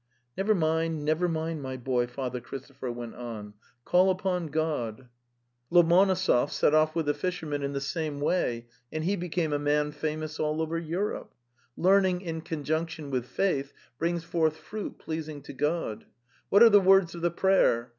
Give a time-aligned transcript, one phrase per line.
[0.35, 3.53] "Neyer mind, never mind, my boy,' Father Christopher went on.
[3.85, 4.95] 'Call upon God....
[5.69, 9.03] 7 The Steppe 165 Lomonosov set off with the fishermen in the same way, and
[9.03, 11.35] he became a man famous all over Europe.
[11.77, 16.07] Learning in conjunction with faith brings forth fruit pleasing to God.
[16.49, 17.89] What are the words of the prayer?